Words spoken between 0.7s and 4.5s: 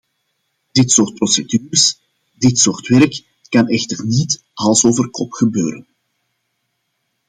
Dit soort procedures, dit soort werk kan echter niet